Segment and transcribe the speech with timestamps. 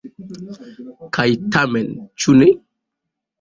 [1.17, 1.25] Kaj
[1.57, 1.93] tamen,
[2.25, 2.49] ĉu ne?